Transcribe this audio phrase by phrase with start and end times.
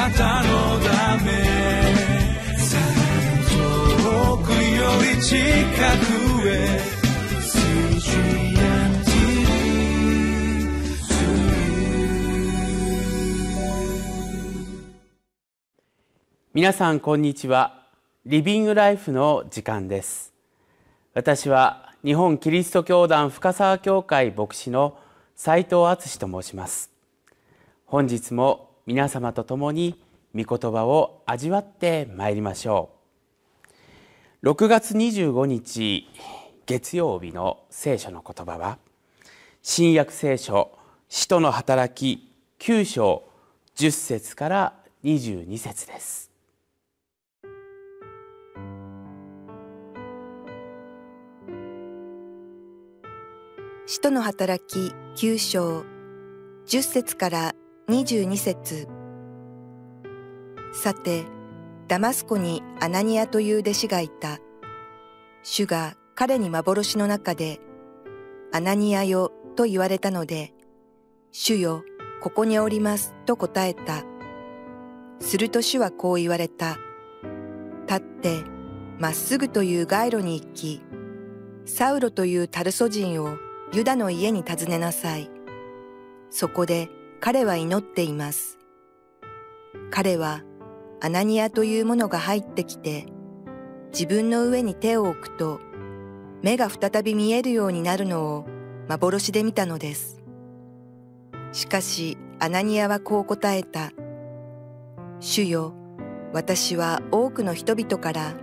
[0.00, 1.30] なたのため
[3.50, 6.80] 遠くより近くへ
[16.54, 17.86] 皆さんこんにちは。
[18.24, 20.32] リビングライフの時間です。
[21.12, 24.96] 私は日本キリスト教団深沢教会牧師の
[25.36, 26.90] 斉藤敦と申します。
[27.84, 30.02] 本日も皆様と共に
[30.34, 32.90] 御言葉を味わってまいりましょ
[34.42, 34.48] う。
[34.50, 36.08] 6月25日
[36.66, 38.78] 月曜日の聖書の言葉は
[39.62, 43.24] 新約聖書使徒の働き9章
[43.76, 44.74] 10節から
[45.04, 46.30] 22節です。
[53.86, 55.84] 使徒の働き9章
[56.66, 57.54] 10節から
[57.90, 58.86] 22節
[60.72, 61.24] さて、
[61.88, 64.38] ダマスコにアナニアという弟子がいた。
[65.42, 67.58] 主が彼に幻の中で、
[68.52, 70.54] アナニアよと言われたので、
[71.32, 71.82] 主よ、
[72.22, 74.04] ここにおりますと答えた。
[75.18, 76.78] すると主はこう言われた。
[77.88, 78.44] 立って、
[79.00, 80.80] まっすぐという街路に行き、
[81.64, 83.36] サウロというタルソ人を
[83.72, 85.28] ユダの家に訪ねなさい。
[86.30, 86.88] そこで
[87.20, 88.58] 彼は祈っています。
[89.90, 90.42] 彼は
[91.02, 93.06] アナニアというものが入ってきて、
[93.92, 95.60] 自分の上に手を置くと、
[96.42, 98.46] 目が再び見えるようになるのを
[98.88, 100.22] 幻で見たのです。
[101.52, 103.92] しかしアナニアはこう答えた。
[105.18, 105.74] 主よ、
[106.32, 108.34] 私は多くの人々から、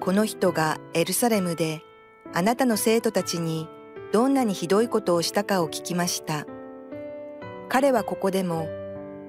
[0.00, 1.82] この人がエルサレムで
[2.32, 3.68] あなたの生徒たちに
[4.10, 6.46] どんなにひどいことをしたかを聞きました。
[7.68, 8.68] 彼はここでも、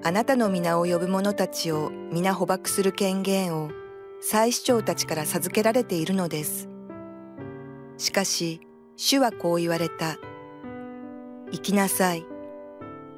[0.04, 3.72] あなたの皆を呼ぶ者たちを皆捕獲する権限を
[4.22, 6.70] 祭司長たちから授けられているのです。
[7.98, 8.62] しかし、
[8.96, 10.18] 主はこう言われた。
[11.52, 12.26] 行きなさい。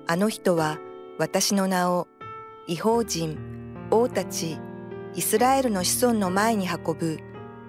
[0.07, 0.79] あの人は
[1.17, 2.07] 私の名を
[2.67, 3.37] 違法人、
[3.91, 4.57] 王たち、
[5.15, 7.19] イスラエルの子孫の前に運ぶ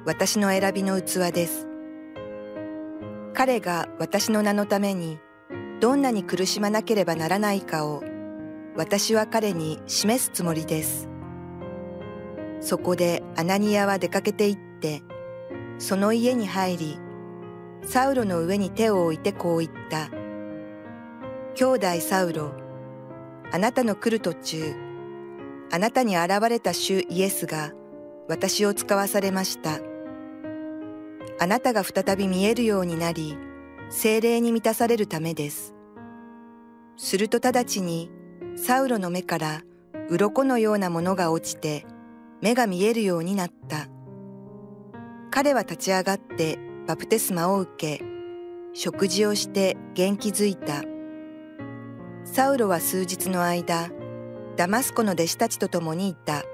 [0.07, 1.67] 私の選びの器です。
[3.35, 5.19] 彼が私の名のために
[5.81, 8.03] どんなに苦しまなければならないかを
[8.77, 11.09] 私は彼に示すつもりです。
[12.61, 15.03] そこでアナニアは出かけて行って、
[15.79, 16.99] その家に入り、
[17.83, 20.11] サウロの上に手を置いてこう言った。
[21.55, 22.53] 兄弟サウロ、
[23.51, 24.75] あなたの来る途中、
[25.73, 27.73] あなたに現れた主イエスが
[28.29, 29.79] 私を使わされました。
[31.39, 33.37] あなたが再び見えるようになり、
[33.93, 35.75] 精霊に満たされるためです。
[36.97, 38.09] すると直ちに、
[38.55, 39.63] サウロの目から
[40.09, 41.85] 鱗のようなものが落ちて、
[42.41, 43.89] 目が見えるようになった。
[45.33, 48.05] 彼は立ち上がってバプテスマを受け、
[48.75, 50.85] 食事をして元気づいた。
[52.25, 53.91] サウロは数日の間、
[54.57, 56.45] ダマスコの弟子たちと共にいた。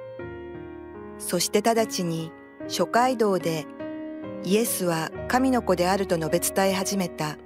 [1.18, 2.32] そして直ちに
[2.66, 3.66] 諸街道で
[4.44, 7.36] イエスは神の子であると述べ伝え始めた。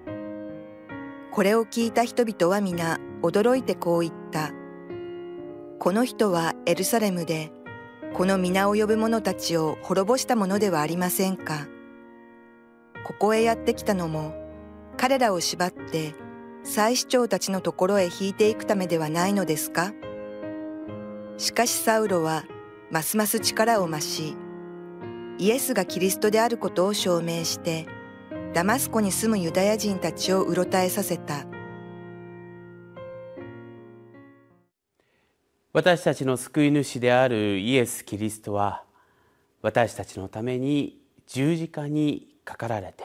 [1.30, 4.50] これを聞いた人々は皆驚いてこう言った。
[5.78, 7.52] この人はエルサレムで、
[8.12, 11.68] この皆を呼ぶ者たちを滅ぼしたものではありませんか。
[13.04, 14.34] ここへやってきたのも、
[14.96, 16.14] 彼らを縛って
[16.62, 19.94] 祭司長たちのところへ引いていくためではないのですか
[21.38, 22.44] しかしサウロは
[22.90, 24.36] ますます力を増し、
[25.40, 27.86] イエスがキリストであることを証明して、
[28.52, 31.46] ダマスコに住むユダヤ人たちをうろたえさせた。
[35.72, 38.84] 私たちの救い主であるイエス・キリストは
[39.62, 43.04] 私たちのために十字架にかかられて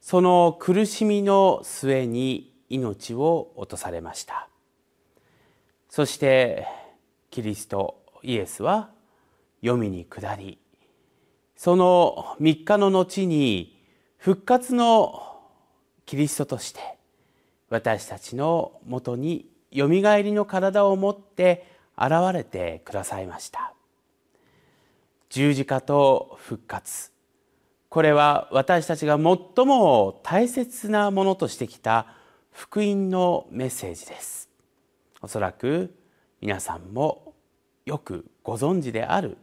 [0.00, 4.50] その苦しみの末に命を落とされました
[5.88, 6.66] そして
[7.30, 8.90] キリストイエスは
[9.62, 10.58] 黄泉に下り
[11.62, 13.80] その3日の後に
[14.16, 15.38] 復活の
[16.06, 16.80] キリストとして
[17.70, 23.74] 私たちのもとによみがえりの体を持って現れてくださいました。
[25.30, 27.12] 十字架と復活。
[27.90, 32.08] これは私たちが最も大切なものとしてきた
[32.50, 34.48] 福音のメッセージです。
[35.20, 35.94] おそらく
[36.40, 37.34] 皆さんも
[37.86, 39.36] よくご存知である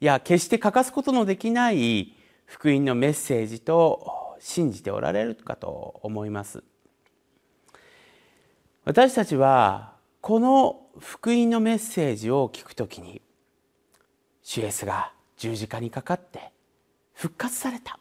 [0.00, 2.14] いや決して欠かすことのできない
[2.46, 6.64] 福音のメッセージと信じておられるかと思います。
[8.84, 9.92] 私たちは
[10.22, 13.20] この福音のメッセージを聞くときに
[14.42, 16.50] 主イエスが十字架にかかって
[17.12, 17.98] 復活された。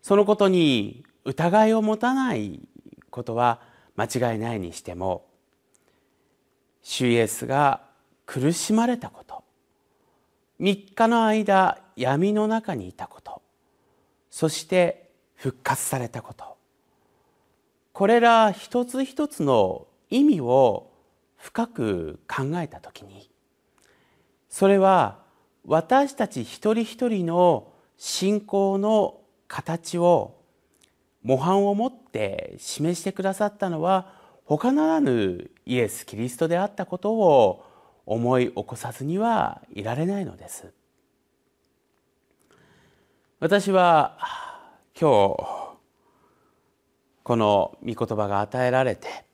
[0.00, 2.60] そのことに疑いを持たない
[3.10, 3.60] ことは
[3.96, 5.26] 間違いないにしても
[6.82, 7.82] 主イエスが
[8.24, 9.39] 苦しまれたこと
[10.60, 13.42] 3日の間闇の中にいたこと。
[14.30, 16.56] そして復活されたこと。
[17.92, 20.90] これら一つ一つの意味を
[21.36, 23.30] 深く考えた時に
[24.48, 25.18] それは
[25.66, 30.36] 私たち一人一人の信仰の形を
[31.22, 34.14] 模範を持って示してくださったのは
[34.44, 37.64] 他ならぬイエス・キリストであったことを
[38.10, 40.72] 思い起こさずにはいられないのです。
[43.38, 44.18] 私は
[45.00, 45.70] 今日
[47.22, 49.24] この御言葉が与えられて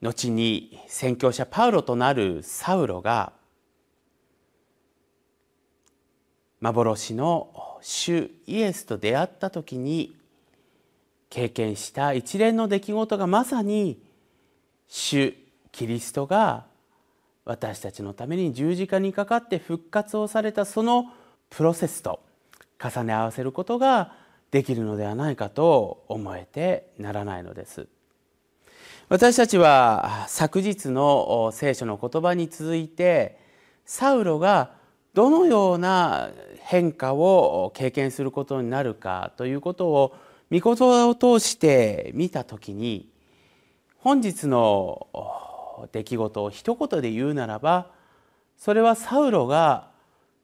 [0.00, 3.34] 後に宣教者パウロとなるサウロが
[6.60, 10.16] 幻の主イエスと出会った時に
[11.28, 14.00] 経験した一連の出来事がまさに
[14.88, 15.34] 主
[15.70, 16.64] キリストが
[17.46, 21.06] 私たちのために十字架にかかって復活をされたその
[21.48, 22.20] プロセスと
[22.82, 24.12] 重ね合わせることが
[24.50, 27.86] できるのではないかと思えてならないのです。
[29.08, 33.38] 私たちは昨日の聖書の言葉に続いて
[33.84, 34.72] サウロが
[35.14, 40.16] どのような変化を経験することになるかということを
[40.50, 43.08] 御言葉を通して見た時に
[43.98, 45.06] 本日の
[45.92, 47.90] 出来事を一言で言うならば
[48.56, 49.90] それはサウロが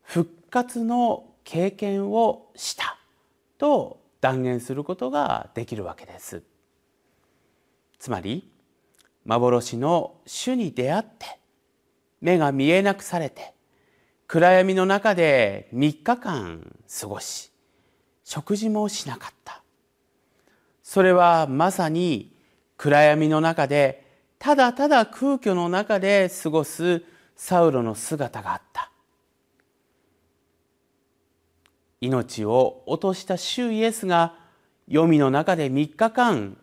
[0.02, 2.99] 復活の経験をした
[3.58, 6.43] と断言することができるわけです。
[7.99, 8.50] つまり
[9.25, 11.38] 幻の主に出会って
[12.20, 13.55] 目が見えなくされて
[14.26, 17.52] 暗闇の中で3日間過ごし
[18.25, 19.62] 食事もしなかった
[20.82, 22.34] それはまさに
[22.76, 24.02] 暗闇の中で
[24.43, 27.05] ただただ空虚の中で過ごす
[27.37, 28.91] サウロの姿があった。
[32.00, 34.35] 命を落とした主イエスが
[34.89, 36.56] 黄泉の中で3日間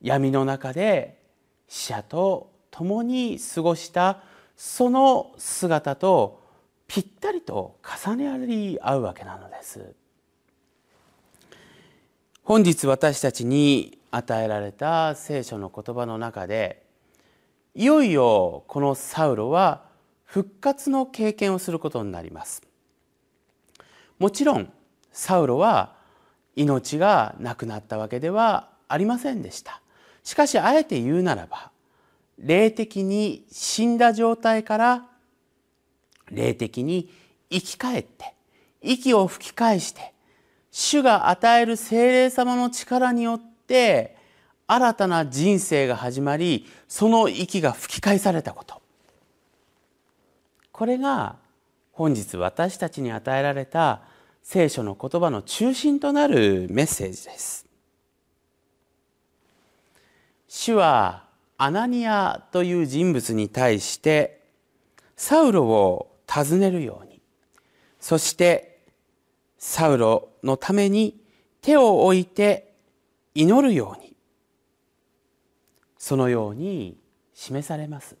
[0.00, 1.20] 闇の中で
[1.66, 4.22] 死者と共に過ごした
[4.56, 6.40] その姿と
[6.86, 9.94] ぴったりと重ね合い合うわけなのです。
[12.44, 16.88] 本日私たちに与えられた聖書の言葉の中で
[17.74, 19.84] いよいよこのサウロは
[20.24, 22.62] 復活の経験をすることになります。
[24.18, 24.72] もちろん
[25.12, 25.94] サウロは
[26.56, 29.80] 命がなくなったわけではありませんでした。
[30.24, 31.70] しかしあえて言うならば
[32.38, 35.06] 霊的に死んだ状態から
[36.30, 37.12] 霊的に
[37.50, 38.34] 生き返って
[38.82, 40.12] 息を吹き返して
[40.70, 44.16] 主が与える精霊様の力によって
[44.72, 48.80] 新たな人生が始まりその息が吹き返されたこと。
[50.70, 51.34] これが
[51.90, 54.02] 本日私たちに与えられた
[54.44, 57.66] 聖書の言葉の中心となるメッセージです。
[60.46, 61.24] 主は
[61.58, 64.40] アナニアという人物に対して
[65.16, 67.20] サウロを尋ねるように。
[67.98, 68.78] そして
[69.58, 71.20] サウロのために
[71.60, 72.72] 手を置いて
[73.34, 74.09] 祈るように。
[76.00, 76.96] そのように
[77.34, 78.16] 示されます。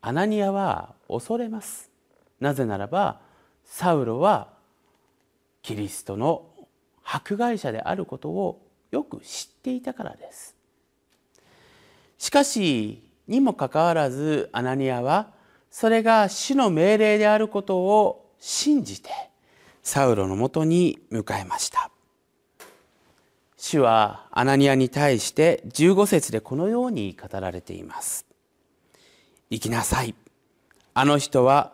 [0.00, 1.90] アナニアは恐れます。
[2.38, 3.20] なぜならば
[3.64, 4.48] サウロは
[5.60, 6.46] キリストの
[7.04, 10.54] 迫害者であることをよく知っていたからです。
[12.16, 15.32] しかしにもかかわらずアナニアは
[15.68, 19.10] それが主の命令であることを信じて
[19.82, 21.90] サウロのもとに向かいました。
[23.60, 28.24] 主はアナニアに対して15節でこのように語られています。
[29.50, 30.14] 行きなさい。
[30.94, 31.72] あの人は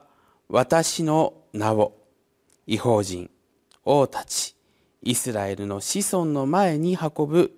[0.49, 1.95] 私の名を
[2.67, 3.31] 違法人
[3.85, 4.57] 王たち
[5.03, 7.53] イスラエルの子孫の前に運ぶ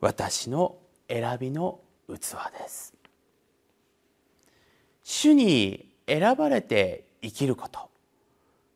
[0.00, 0.76] 私の
[1.08, 2.18] 選びの器
[2.58, 2.92] です。
[5.02, 7.88] 主に選ばれて生きること。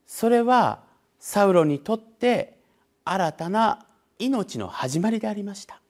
[0.06, 0.84] それは
[1.18, 2.56] サウロにとって
[3.04, 3.85] 新たな
[4.18, 5.80] 命の始まりでありました。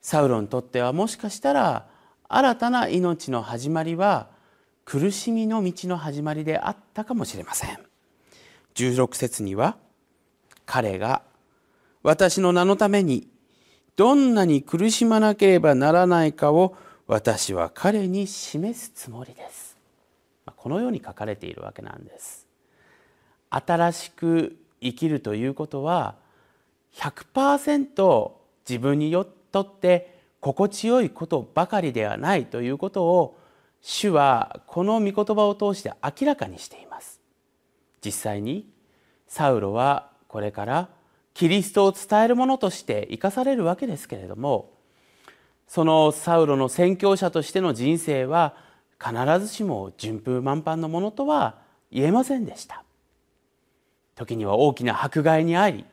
[0.00, 1.88] サウロにとってはもしかしたら
[2.28, 4.28] 新たな命の始まりは
[4.84, 7.78] 苦しみの道の始まりであったかもしれません。
[8.74, 9.76] 16節には
[10.64, 11.22] 彼が
[12.02, 13.28] 私の名のために
[13.96, 19.76] どんなに苦しまなければならないかを私は彼に示すつもりです。
[20.54, 22.46] このように書かれているわけなんです。
[23.50, 26.16] 新しく生きるということは
[26.94, 28.30] 100%
[28.68, 29.12] 自分に
[29.52, 33.38] とって心地よいことばかりではないということを
[33.80, 37.20] 主はこの御言葉を通して明らかにしています。
[38.04, 38.68] 実際に
[39.26, 40.88] サウロはこれから
[41.34, 44.72] キリストを伝えるものとして生かされるわけですけれども
[45.68, 48.54] そのサウロの宣教者としての人生は
[48.98, 51.58] 必ずしも順風満帆のものとは
[51.90, 52.85] 言えませんでした。
[54.16, 55.84] 時には大きな迫害にあり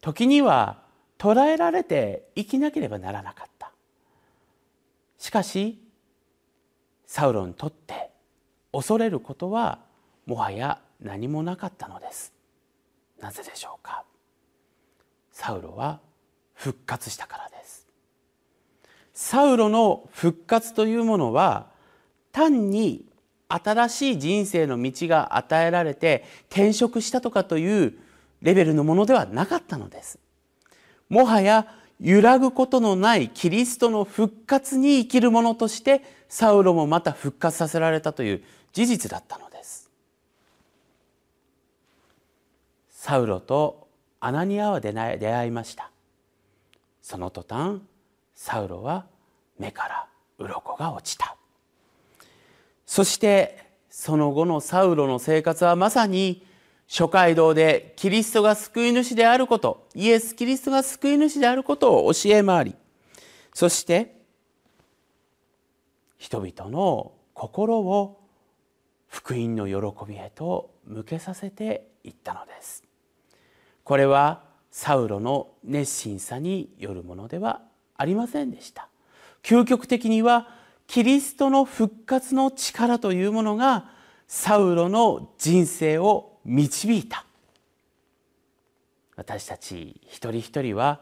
[0.00, 0.78] 時には
[1.18, 3.72] 捕らえられて生きなければならなかった。
[5.18, 5.78] しかし
[7.06, 8.10] サウロにとって
[8.72, 9.80] 恐れることは
[10.26, 12.32] もはや何もなかったのです。
[13.20, 14.04] なぜでしょうか？
[15.32, 16.00] サウロは
[16.54, 17.86] 復活したからです。
[19.14, 21.66] サウロの復活というものは
[22.30, 23.04] 単に
[23.48, 27.94] 新しい人生の道が与えられて転職したとかという
[28.42, 30.18] レベルのものではなかったのです。
[31.08, 31.66] もはや
[32.00, 39.90] 揺らぐことのないキリストの復活に生きる者としてサウロもまた復活させられたという事実だったのです。
[42.90, 43.86] サウロと
[44.20, 45.90] アナニアは出会いました。
[47.00, 47.80] その途端
[48.34, 49.06] サウロは
[49.58, 51.35] 目から鱗が落ちた。
[52.86, 53.58] そして
[53.90, 56.46] その後のサウロの生活はまさに
[56.86, 62.74] 諸街道でキリストが救い主であることイエス・キリストが救い主であることを教え回り
[63.52, 64.14] そして
[66.18, 68.20] 人々の心を
[69.08, 72.84] 福音の喜びへと向けさせていったのです。
[73.84, 77.62] これはサウロの熱心さによるものでは
[77.96, 78.88] ありませんでした。
[79.42, 80.48] 究極的には
[80.86, 83.90] キリストの復活の力というものが
[84.28, 87.24] サウロの人生を導いた
[89.16, 91.00] 私たち一人一人は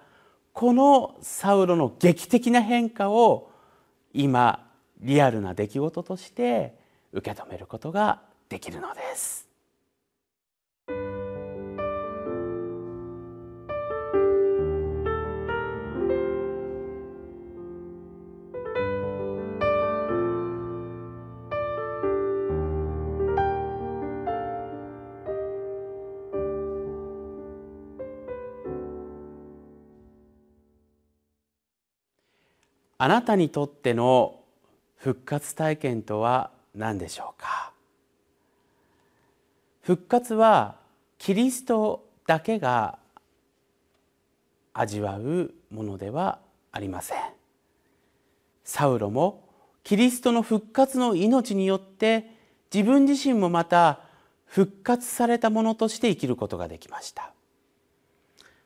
[0.53, 3.51] このサウロの劇的な変化を
[4.13, 6.75] 今リアルな出来事として
[7.13, 9.44] 受け止めることができるのです。
[33.05, 34.41] あなたにとっての
[34.97, 37.71] 復活体験とは何でしょうか？
[39.83, 40.77] 復活は
[41.19, 42.97] キリストだけが
[44.73, 46.39] 味わうものでは
[46.73, 47.19] ありません。
[48.65, 49.51] サウロも
[49.83, 52.31] キリストの復活の命によって
[52.73, 54.01] 自分自身もまた
[54.47, 57.35] 復活されたものとして生きることができました。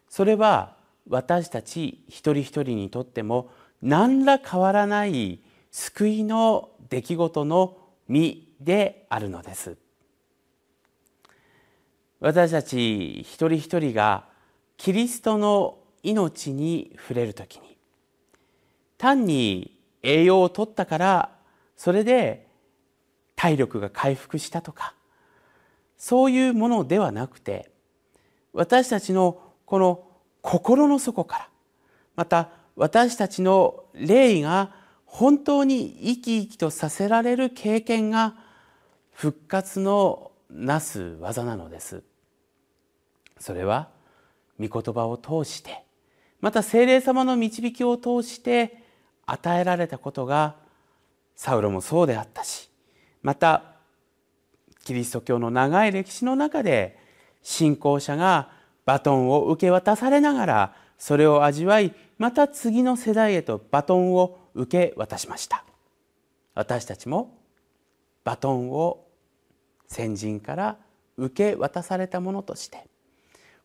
[0.08, 0.76] それは
[1.08, 3.50] 私たち一人一人にとっても
[3.82, 7.76] 何ら変わらない救いの出来事の
[8.08, 9.76] 実であるのです。
[12.20, 14.24] 私たち一人一人が
[14.76, 17.76] キリストの命に触れるときに
[18.96, 21.30] 単に栄養を取ったから
[21.76, 22.46] それで
[23.36, 24.94] 体力が回復したとか
[25.96, 27.70] そういうものではなくて
[28.52, 30.04] 私たちのこの
[30.42, 31.48] 心の底から
[32.16, 34.72] また私たちの霊が
[35.04, 38.36] 本当に生き生きとさせられる経験が
[39.12, 42.04] 復活のなす技なのです。
[43.40, 43.88] それは
[44.60, 45.84] 御言葉を通して
[46.40, 48.84] また聖霊様の導きを通して
[49.26, 50.56] 与えられたことが
[51.36, 52.70] サウロもそうであったし
[53.22, 53.62] また
[54.84, 56.98] キリスト教の長い歴史の中で
[57.42, 58.50] 信仰者が
[58.84, 65.64] バトンを受け渡されながらそれを味わいまた次の世代へとバトンを受け渡しました。
[66.54, 67.38] 私たちも
[68.24, 69.06] バトンを
[69.86, 70.76] 先人から
[71.16, 72.84] 受け渡されたものとして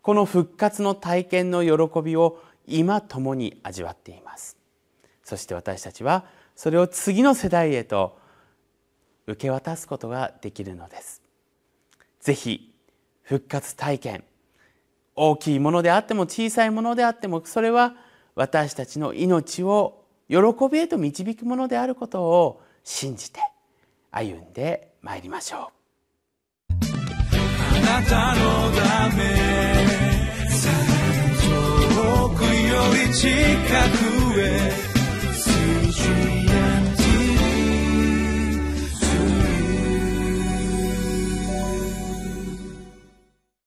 [0.02, 4.58] この復活の体験の喜びを今共に味わっています。
[5.24, 6.26] そして私たちは
[6.56, 8.20] それを次の世代へと
[9.26, 11.22] 受け渡すことができるのです。
[12.20, 12.74] ぜひ
[13.24, 14.24] 復活体験
[15.16, 17.96] 大きいものであっても小さいものであってもそれは
[18.36, 20.38] 私たちの命を喜
[20.72, 23.40] びへと導くものであることを信じて
[24.12, 25.62] 歩んでまいりましょう。
[27.76, 29.24] あなたのため
[31.94, 32.50] 遠くよ
[33.08, 33.30] り近
[34.34, 34.94] くへ